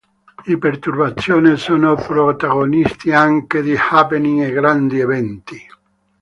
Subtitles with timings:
[0.45, 5.63] I Perturbazione sono protagonisti anche di happening e grandi eventi.